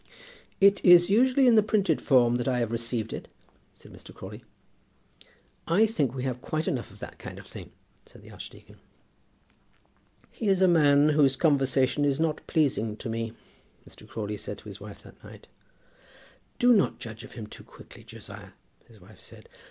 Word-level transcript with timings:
"It 0.59 0.83
is 0.83 1.11
usually 1.11 1.45
in 1.45 1.53
the 1.53 1.61
printed 1.61 2.01
form 2.01 2.37
that 2.37 2.47
I 2.47 2.57
have 2.57 2.71
received 2.71 3.13
it," 3.13 3.27
said 3.75 3.93
Mr. 3.93 4.11
Crawley. 4.11 4.43
"I 5.67 5.85
think 5.85 6.15
we 6.15 6.23
have 6.23 6.41
quite 6.41 6.67
enough 6.67 6.89
of 6.89 6.97
that 7.01 7.19
kind 7.19 7.37
of 7.37 7.45
thing," 7.45 7.71
said 8.07 8.23
the 8.23 8.31
archdeacon. 8.31 8.77
"He 10.31 10.47
is 10.47 10.59
a 10.59 10.67
man 10.67 11.09
whose 11.09 11.35
conversation 11.35 12.03
is 12.03 12.19
not 12.19 12.47
pleasing 12.47 12.97
to 12.97 13.09
me," 13.09 13.33
Mr. 13.87 14.07
Crawley 14.07 14.37
said 14.37 14.57
to 14.57 14.69
his 14.69 14.79
wife 14.81 15.03
that 15.03 15.23
night. 15.23 15.45
"Do 16.57 16.73
not 16.73 16.97
judge 16.97 17.23
of 17.23 17.33
him 17.33 17.45
too 17.45 17.63
quickly, 17.63 18.03
Josiah," 18.03 18.53
his 18.87 18.99
wife 18.99 19.21
said. 19.21 19.47